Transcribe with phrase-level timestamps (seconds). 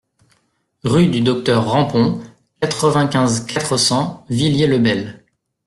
[0.83, 2.19] Rue du Docteur Rampont,
[2.59, 5.23] quatre-vingt-quinze, quatre cents Villiers-le-Bel